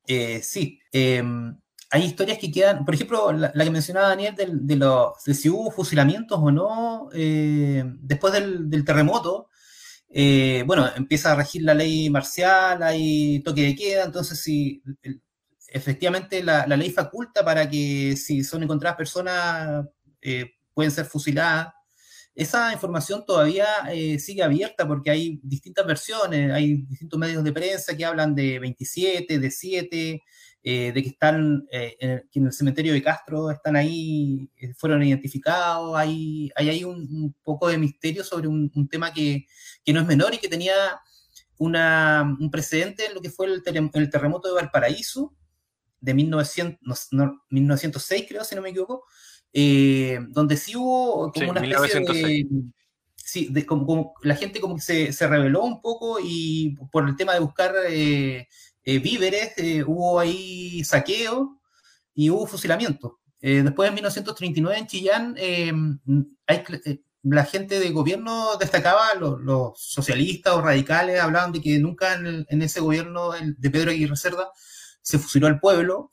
[0.07, 1.57] eh, sí, em,
[1.91, 6.39] hay historias que quedan, por ejemplo, la, que mencionaba Daniel de, los, si hubo fusilamientos
[6.43, 9.49] o no eh, después del, terremoto.
[10.11, 14.83] Eh, bueno, empieza a regir la ley marcial, hay toque de queda, entonces si
[15.69, 19.87] efectivamente la, ley faculta para que si son encontradas personas
[20.21, 21.75] eh, pueden ser fusiladas.
[22.35, 23.67] Esa información todavía
[24.19, 29.39] sigue abierta porque hay distintas versiones, hay distintos medios de prensa que hablan de 27,
[29.39, 30.23] de 7,
[30.67, 35.95] eh, de que están eh, en, el, cementerio de Castro, están ahí, eh, fueron identificados,
[35.95, 39.45] hay, hay ahí un, poco de misterio sobre un, tema que,
[39.85, 40.73] que, no es menor y que tenía
[41.59, 45.35] una, un precedente en lo que fue el, el terremoto de Valparaíso
[46.01, 47.09] de 1900,
[47.51, 49.05] 1906, creo, si no me equivoco,
[50.31, 52.47] donde sí hubo como una especie de...
[53.17, 57.17] Sí, de, como, la gente como que se, se rebeló un poco y por el
[57.17, 57.75] tema de buscar
[58.87, 61.59] eh, víveres, eh, hubo ahí saqueo
[62.15, 63.19] y hubo fusilamiento.
[63.41, 65.37] Eh, después en 1939 en Chillán,
[67.23, 72.81] la gente de gobierno destacaba, los, socialistas o radicales hablaban de que nunca en, ese
[72.81, 74.51] gobierno de Pedro Aguirre Cerda
[75.01, 76.11] se fusiló al pueblo,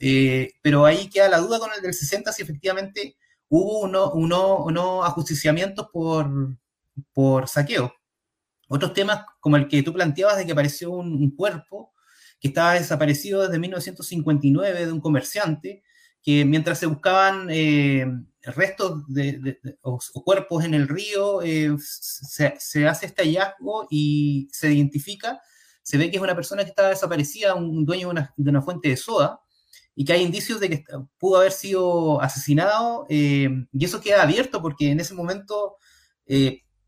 [0.62, 3.18] pero ahí queda la duda con el del 60 si efectivamente
[3.52, 7.94] hubo unos uno, uno ajusticiamientos por, saqueo.
[8.68, 11.94] Otros temas, como el que tú planteabas de que apareció un cuerpo,
[12.40, 15.84] que estaba desaparecido desde 1959 de un comerciante,
[16.24, 18.06] que mientras se buscaban eh,
[18.42, 25.40] restos de, o, cuerpos en el río, eh, se, hace este hallazgo y se identifica,
[25.84, 28.98] se ve que es una persona que estaba desaparecida, un dueño de una, fuente de
[28.98, 29.42] soda,
[29.96, 30.84] y que hay indicios de que
[31.18, 35.78] pudo haber sido asesinado, eh, y eso queda abierto porque en ese momento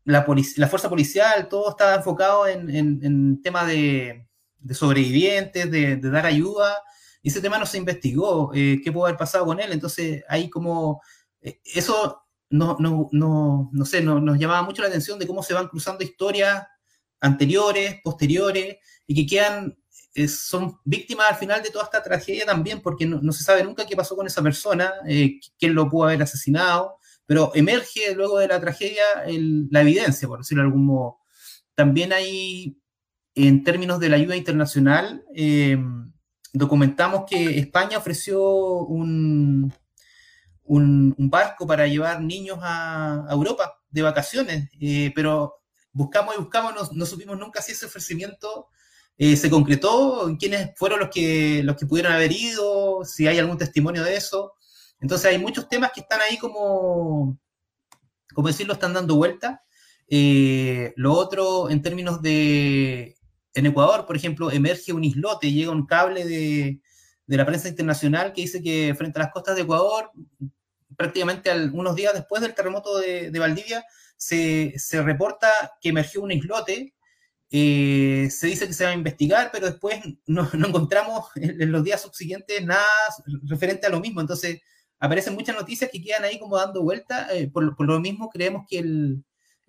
[0.04, 4.26] la, la, fuerza policial, todo estaba enfocado en, en, en tema de,
[4.64, 6.76] de sobrevivientes, de, dar ayuda,
[7.22, 10.50] y ese tema no se investigó, eh, qué pudo haber pasado con él, entonces ahí
[10.50, 11.00] como,
[11.40, 15.54] eh, eso no, no, no, no sé, nos llamaba mucho la atención de cómo se
[15.54, 16.66] van cruzando historias
[17.20, 19.78] anteriores, posteriores, y que quedan,
[20.14, 23.86] eh, son víctimas al final de toda esta tragedia también, porque no, se sabe nunca
[23.86, 24.92] qué pasó con esa persona,
[25.58, 30.62] quién lo pudo haber asesinado, pero emerge luego de la tragedia la evidencia, por decirlo
[30.62, 31.18] de algún modo.
[31.74, 32.78] También hay
[33.34, 35.76] en términos de la ayuda internacional, eh,
[36.52, 39.72] documentamos que España ofreció un,
[40.62, 45.56] un, barco para llevar niños a, Europa de vacaciones, eh, pero
[45.92, 48.68] buscamos y buscamos, no, supimos nunca si ese ofrecimiento
[49.18, 53.58] eh, se concretó, quiénes fueron los que, los que pudieron haber ido, si hay algún
[53.58, 54.54] testimonio de eso.
[55.00, 57.38] Entonces hay muchos temas que están ahí como,
[58.34, 59.62] como decirlo, están dando vuelta.
[60.08, 63.16] lo otro, en términos de
[63.54, 66.80] en Ecuador, por ejemplo, emerge un islote, llega un cable de,
[67.26, 70.10] la prensa internacional que dice que frente a las costas de Ecuador,
[70.96, 73.84] prácticamente unos días después del terremoto de, Valdivia,
[74.16, 75.48] se, reporta
[75.80, 76.93] que emergió un islote.
[77.56, 82.02] Eh, se dice que se va a investigar, pero después no, encontramos en, los días
[82.02, 82.84] subsiguientes nada
[83.44, 84.20] referente a lo mismo.
[84.20, 84.60] Entonces,
[84.98, 87.28] aparecen muchas noticias que quedan ahí como dando vuelta.
[87.32, 89.24] Eh, por, lo mismo, creemos que el,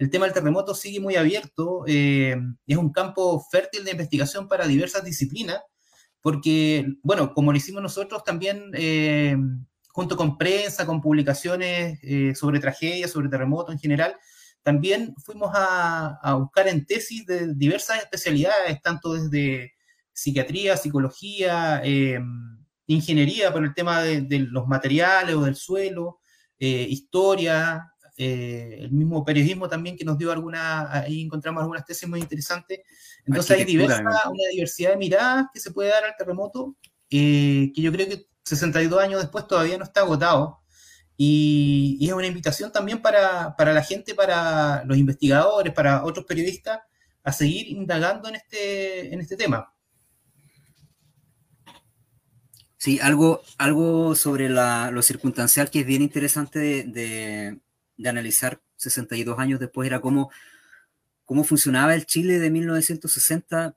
[0.10, 5.04] tema del terremoto sigue muy abierto, eh, es un campo fértil de investigación para diversas
[5.06, 5.62] disciplinas,
[6.22, 9.38] porque, bueno, como lo hicimos nosotros también, eh,
[9.90, 14.16] junto con prensa, con publicaciones eh, sobre tragedias, sobre terremoto en general,
[14.66, 19.74] también fuimos a, buscar en tesis de diversas especialidades, tanto desde
[20.12, 21.84] psiquiatría, psicología,
[22.88, 26.20] ingeniería por el tema de, de, los materiales o del suelo,
[26.58, 32.22] historia, eh, el mismo periodismo también que nos dio alguna, ahí encontramos algunas tesis muy
[32.22, 32.80] interesantes.
[33.26, 36.78] Entonces hay diversa, una diversidad de miradas que se puede dar al terremoto,
[37.10, 40.60] eh, que yo creo que 62 años después todavía no está agotado.
[41.18, 46.80] Y, es una invitación también para, para, la gente, para los investigadores, para otros periodistas,
[47.24, 49.74] a seguir indagando en este, en este tema.
[52.78, 57.60] Sí, algo, algo sobre la, lo circunstancial que es bien interesante de,
[57.98, 60.30] de analizar 62 años después era como
[61.24, 63.76] cómo funcionaba el Chile de 1960,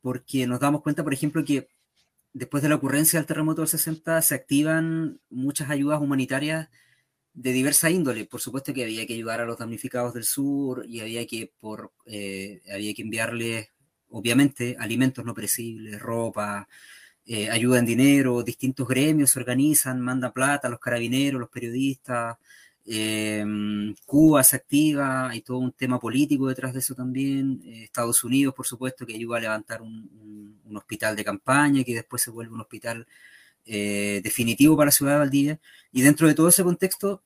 [0.00, 1.68] porque nos damos cuenta, por ejemplo, que
[2.32, 6.68] después de la ocurrencia del terremoto del 60 se activan muchas ayudas humanitarias
[7.34, 8.24] de diversa índole.
[8.26, 11.92] Por supuesto que había que ayudar a los damnificados del sur y había que, por,
[12.06, 13.70] eh, había que enviarles,
[14.10, 16.68] obviamente, alimentos no perecibles, ropa,
[17.26, 22.38] eh, ayuda en dinero, distintos gremios se organizan, mandan plata a los carabineros, los periodistas,
[22.90, 27.60] Em, Cuba se activa, hay todo un tema político detrás de eso también.
[27.66, 30.16] Eh, Estados Unidos, por supuesto, que ayuda a levantar un,
[30.74, 33.06] hospital de campaña que después se vuelve un hospital
[33.66, 35.60] eh, definitivo para ciudad de Valdivia.
[35.92, 37.22] Y dentro de todo ese contexto,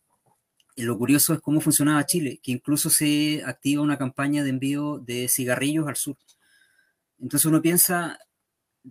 [0.76, 4.98] eh, lo curioso es cómo funcionaba Chile, que incluso se activa una campaña de envío
[4.98, 6.16] de cigarrillos al sur.
[7.20, 8.18] Entonces uno piensa,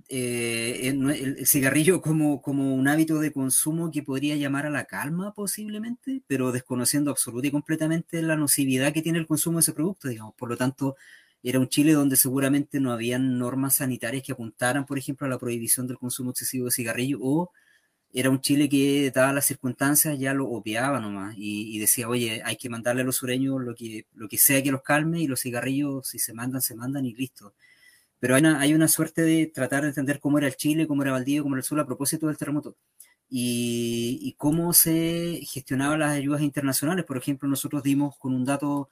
[0.07, 5.33] eh, el, cigarrillo como, como un hábito de consumo que podría llamar a la calma
[5.33, 10.07] posiblemente, pero desconociendo absoluta y completamente la nocividad que tiene el consumo de ese producto,
[10.07, 10.33] digamos.
[10.35, 10.95] Por lo tanto,
[11.43, 15.39] era un Chile donde seguramente no habían normas sanitarias que apuntaran, por ejemplo, a la
[15.39, 17.51] prohibición del consumo excesivo de cigarrillo, o
[18.13, 22.41] era un Chile que, dadas las circunstancias, ya lo obviaba nomás y, y, decía, oye,
[22.45, 25.27] hay que mandarle a los sureños lo que, lo que sea que los calme y
[25.27, 27.53] los cigarrillos, si se mandan, se mandan y listo
[28.21, 31.01] pero hay una, hay una suerte de tratar de entender cómo era el Chile, cómo
[31.01, 32.77] era Valdivia, cómo era el sur a propósito del terremoto.
[33.27, 37.05] Y, cómo se gestionaban las ayudas internacionales.
[37.05, 38.89] Por ejemplo, nosotros dimos con un dato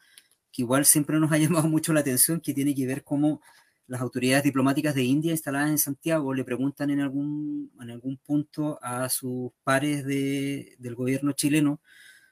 [0.52, 3.42] que igual siempre nos ha llamado mucho la atención, que tiene que ver cómo
[3.86, 8.80] las autoridades diplomáticas de India instaladas en Santiago le preguntan en algún, en algún punto
[8.82, 11.82] a sus pares de, del gobierno chileno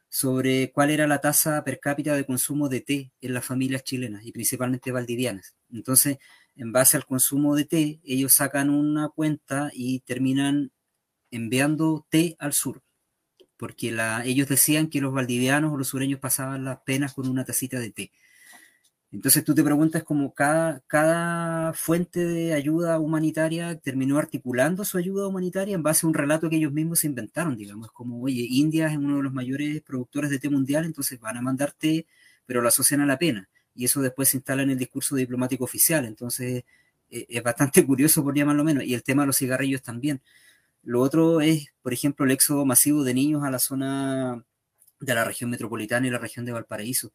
[0.10, 4.26] sobre cuál era la tasa per cápita de consumo de té en las familias chilenas
[4.26, 5.56] y principalmente valdivianas.
[5.72, 6.18] Entonces,
[6.58, 10.72] en base al consumo de té, ellos sacan una cuenta y terminan
[11.32, 12.82] enviando té al sur,
[13.58, 17.80] porque ellos decían que los valdivianos o los sureños pasaban las penas con una tacita
[17.80, 18.12] de té.
[19.12, 25.28] Entonces tú te preguntas cómo cada, cada fuente de ayuda humanitaria terminó articulando su ayuda
[25.28, 28.88] humanitaria en base a un relato que ellos mismos se inventaron, digamos, como, oye, India
[28.88, 32.06] es uno de los mayores productores de té mundial, entonces van a mandar té,
[32.46, 35.64] pero lo asocian a la pena y eso después se instala en el discurso diplomático
[35.64, 36.04] oficial.
[36.06, 36.66] Entonces,
[37.12, 38.84] eh, es bastante curioso, por llamarlo menos.
[38.84, 40.22] Y el tema de los cigarrillos también.
[40.84, 44.44] Lo otro es, por ejemplo, el éxodo masivo de niños a la zona
[45.00, 47.12] de la región metropolitana y la región de Valparaíso.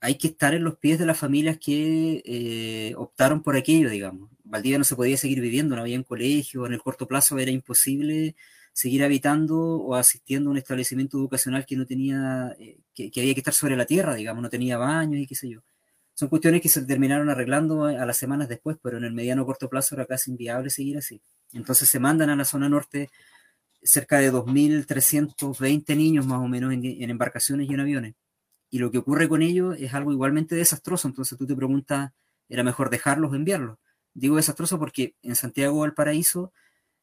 [0.00, 4.30] Hay que estar en los pies de las familias que eh, optaron por aquello, digamos.
[4.44, 7.50] Valdivia no se podía seguir viviendo, no había un colegio, en el corto plazo era
[7.50, 8.34] imposible
[8.72, 13.40] seguir habitando o asistiendo a un establecimiento educacional que no tenía, eh, que, había que
[13.40, 15.60] estar sobre la tierra, digamos, no tenía baños y qué sé yo.
[16.14, 19.68] Son cuestiones que se terminaron arreglando a las semanas después, pero en el mediano corto
[19.68, 21.22] plazo era casi inviable seguir así.
[21.52, 23.10] Entonces se mandan a la zona norte
[23.82, 28.14] cerca de 2.320 niños más o menos en, en embarcaciones y en aviones.
[28.70, 31.08] Y lo que ocurre con ellos es algo igualmente desastroso.
[31.08, 32.12] Entonces tú te preguntas,
[32.48, 33.78] ¿era mejor dejarlos o enviarlos?
[34.14, 36.52] Digo desastroso porque en Santiago del Paraíso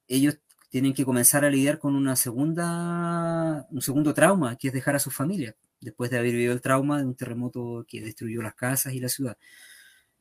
[0.07, 4.95] ellos tienen que comenzar a lidiar con una segunda, un segundo trauma, que es dejar
[4.95, 8.55] a su familia, después de haber vivido el trauma de un terremoto que destruyó las
[8.55, 9.37] casas y la ciudad.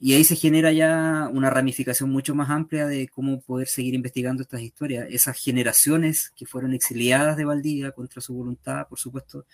[0.01, 4.43] Y ahí se genera ya una ramificación mucho más amplia de cómo poder seguir investigando
[4.43, 5.09] estas historias.
[5.11, 9.45] Esas generaciones que fueron exiliadas de Valdivia contra su voluntad, por supuesto,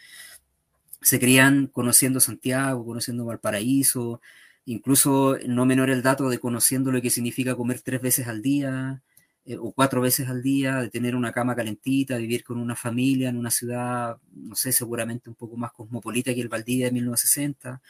[1.01, 4.21] se crían conociendo Santiago, conociendo Valparaíso,
[4.67, 9.03] incluso no menor el dato de conociendo lo que significa comer tres veces al día,
[9.45, 13.29] eh, o cuatro veces al día, de tener una cama calentita, vivir con una familia
[13.29, 17.83] en una ciudad, no sé, seguramente un poco más cosmopolita que el Valdivia de 1960.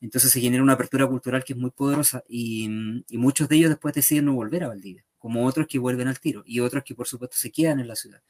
[0.00, 2.68] Entonces se genera una apertura cultural que es muy poderosa y,
[3.08, 6.20] y, muchos de ellos después deciden no volver a Valdivia, como otros que vuelven al
[6.20, 8.22] tiro y otros que por supuesto se quedan en la ciudad.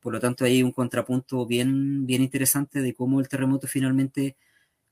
[0.00, 4.36] Por lo tanto hay un contrapunto bien, bien interesante de cómo el terremoto finalmente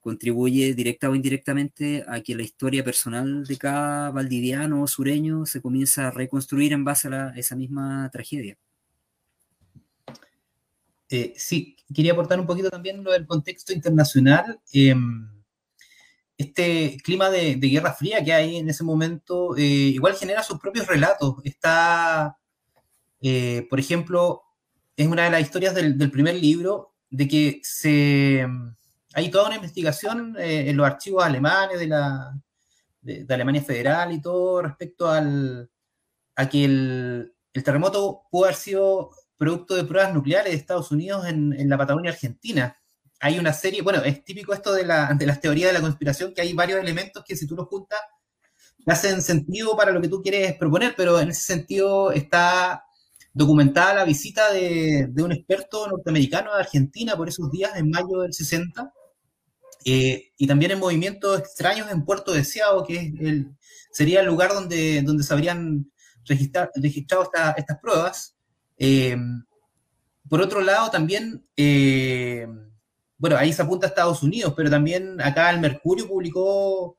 [0.05, 5.63] contribuye directa o indirectamente a que la historia personal de cada valdiviano o sureño se
[5.63, 8.59] comienza a reconstruir en base a, esa misma tragedia.
[11.09, 14.61] Eh, sí, quería aportar un poquito también lo del contexto internacional.
[14.75, 15.27] Em,
[16.37, 20.87] este clima de, guerra fría que hay en ese momento eh, igual genera sus propios
[20.87, 21.37] relatos.
[21.45, 22.37] Está,
[23.23, 24.43] eh, por ejemplo,
[24.99, 28.47] es una de las historias del, del primer libro de que se
[29.15, 32.35] hay toda una investigación eh, en los archivos alemanes de la
[33.05, 35.71] de, Alemania Federal y todo respecto al,
[36.37, 41.69] a que el, terremoto pudo haber sido producto de pruebas nucleares de Estados Unidos en,
[41.69, 42.77] la Patagonia Argentina.
[43.21, 46.35] Hay una serie, bueno, es típico esto de, la, de las teorías de la conspiración,
[46.35, 48.01] que hay varios elementos que si tú los juntas,
[48.87, 52.85] hacen sentido para lo que tú quieres proponer, pero en ese sentido está
[53.33, 58.21] documentada la visita de, de un experto norteamericano a Argentina por esos días en mayo
[58.21, 58.93] del 60,
[59.85, 63.55] Eh, y también en movimientos extraños en Puerto Deseado, que es el,
[63.93, 65.91] sería el lugar donde, donde se habrían
[66.25, 68.37] registrado estas pruebas.
[68.79, 69.17] Eh,
[70.29, 72.49] por otro lado, también, eh,
[73.19, 76.99] bueno, ahí se apunta a Estados Unidos, pero también acá el Mercurio publicó,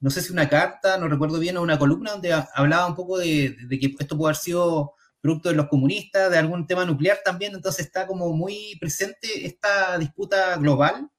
[0.00, 3.18] no sé si una carta, no recuerdo bien, o una columna donde hablaba un poco
[3.18, 7.18] de, de que esto puede haber sido producto de los comunistas, de algún tema nuclear
[7.22, 11.11] también, entonces está como muy presente esta disputa global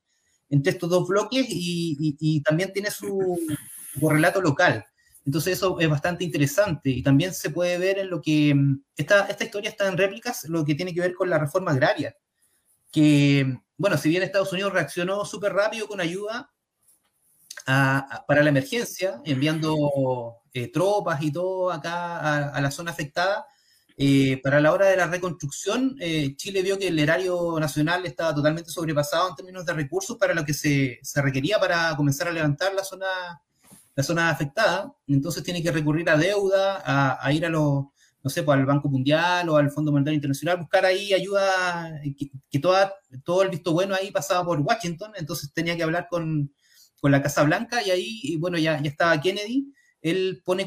[0.54, 3.40] entre estos dos bloques y, también tiene su,
[4.00, 4.86] correlato local.
[5.26, 8.56] Entonces eso es bastante interesante y también se puede ver en lo que,
[8.96, 12.16] esta, esta historia está en réplicas, lo que tiene que ver con la reforma agraria,
[12.92, 16.52] que, bueno, si bien Estados Unidos reaccionó súper rápido con ayuda
[17.66, 23.48] para la emergencia, enviando eh, tropas y todo acá a la zona afectada,
[23.96, 28.34] eh, para la hora de la reconstrucción, eh, Chile vio que el erario nacional estaba
[28.34, 32.32] totalmente sobrepasado en términos de recursos para lo que se, se, requería para comenzar a
[32.32, 34.92] levantar la zona, afectada.
[35.08, 36.82] Entonces tiene que recurrir a deuda,
[37.24, 37.86] a, ir a los,
[38.24, 42.32] no sé, pues al Banco Mundial o al Fondo Monetario Internacional, buscar ahí ayuda, que,
[42.50, 46.52] que toda, todo el visto bueno ahí pasaba por Washington, entonces tenía que hablar con,
[47.00, 49.72] con la Casa Blanca y ahí, y bueno, ya, ya estaba Kennedy,
[50.02, 50.66] él pone,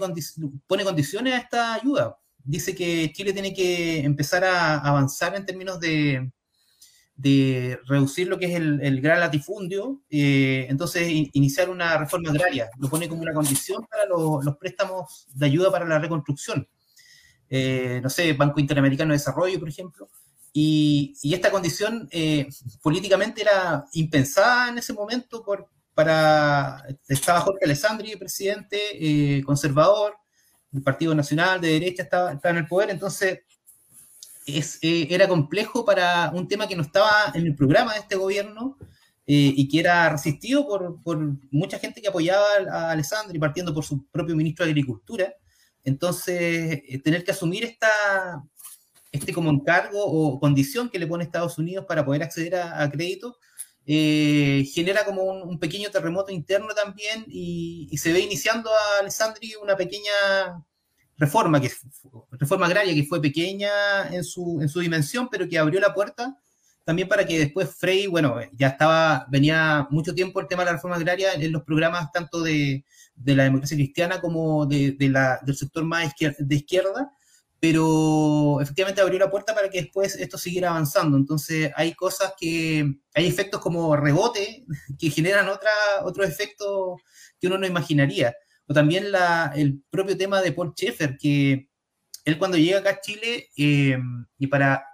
[0.66, 2.16] pone condiciones a esta ayuda
[2.46, 6.30] dice que Chile tiene que empezar a avanzar en términos de,
[7.86, 13.08] reducir lo que es el, gran latifundio, eh, entonces iniciar una reforma agraria, lo pone
[13.08, 16.68] como una condición para los préstamos de ayuda para la reconstrucción.
[17.48, 20.08] Eh, no sé, Banco Interamericano de Desarrollo, por ejemplo.
[20.52, 22.48] Y, esta condición eh,
[22.82, 30.14] políticamente era impensada en ese momento por, para, estaba Jorge Alessandri, presidente conservador,
[30.76, 33.40] el Partido Nacional de derecha estaba, en el poder, entonces
[34.46, 38.16] es, eh, era complejo para un tema que no estaba en el programa de este
[38.16, 38.76] gobierno
[39.26, 41.18] eh, y que era resistido por, por,
[41.50, 45.34] mucha gente que apoyaba a Alessandri, partiendo por su propio ministro de Agricultura.
[45.82, 48.42] Entonces, eh, tener que asumir esta,
[49.10, 52.88] este como encargo o condición que le pone Estados Unidos para poder acceder a,
[53.86, 59.54] crédito, genera como un, pequeño terremoto interno también y, y, se ve iniciando a Alessandri
[59.62, 60.64] una pequeña
[61.16, 61.70] reforma, que,
[62.32, 66.36] reforma agraria que fue pequeña en su, en su dimensión, pero que abrió la puerta
[66.86, 70.72] también para que después Frey, bueno, ya estaba, venía mucho tiempo el tema de la
[70.74, 72.84] reforma agraria en los programas tanto de,
[73.16, 77.10] de la democracia cristiana como de, de la, del sector más de izquierda,
[77.60, 81.16] pero efectivamente abrió la puerta para que después esto siguiera avanzando.
[81.16, 84.64] Entonces hay cosas que, hay efectos como rebote
[84.98, 85.70] que generan otra,
[86.04, 87.00] otros efectos
[87.40, 88.34] que uno no imaginaría
[88.68, 91.68] o también la, el propio tema de Paul Schaeffer, que
[92.24, 93.98] él cuando llega acá a Chile eh,
[94.38, 94.84] y para,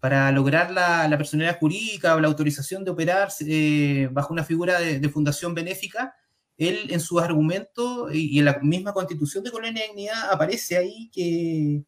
[0.00, 4.80] para lograr la, la, personalidad jurídica o la autorización de operar eh, bajo una figura
[4.80, 6.14] de, fundación benéfica,
[6.58, 11.84] él en sus argumentos y, en la misma constitución de Colonia Dignidad aparece ahí que,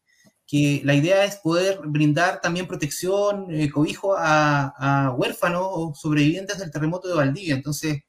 [0.51, 6.71] que la idea es poder brindar también protección, eh, cobijo a, huérfanos o sobrevivientes del
[6.71, 7.55] terremoto de Valdivia.
[7.55, 8.01] Entonces,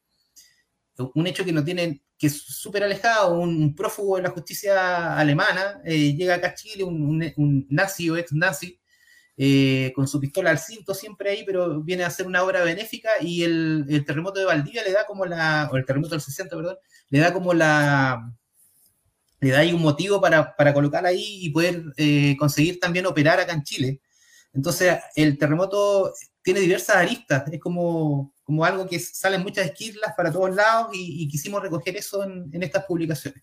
[1.15, 5.81] un hecho que no tiene, que es súper alejado, un prófugo de la justicia alemana,
[5.85, 8.81] eh, llega acá a Chile, un, nazi o ex nazi,
[9.45, 13.11] eh, con su pistola al cinto siempre ahí, pero viene a hacer una obra benéfica
[13.21, 16.77] y el, terremoto de Valdivia le da como la, o el terremoto del 60, perdón,
[17.09, 18.33] le da como la,
[19.41, 23.41] le da ahí un motivo para, para colocar ahí y poder eh, conseguir también operar
[23.41, 24.01] acá en Chile.
[24.53, 30.15] Entonces, el terremoto tiene diversas aristas, es como, como algo que sale en muchas esquilas
[30.17, 33.43] para todos lados y, quisimos recoger eso en, estas publicaciones.